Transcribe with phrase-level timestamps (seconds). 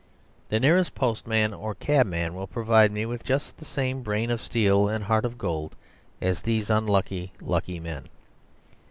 [0.49, 4.41] The nearest postman or cab man will provide me with just the same brain of
[4.41, 5.75] steel and heart of gold
[6.19, 8.09] as these unlucky lucky men.